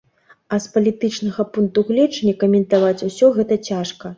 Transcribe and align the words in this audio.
А 0.55 0.57
з 0.63 0.69
палітычнага 0.77 1.45
пункту 1.57 1.85
гледжання 1.91 2.35
каментаваць 2.45 3.05
усё 3.11 3.31
гэта 3.37 3.63
цяжка. 3.73 4.05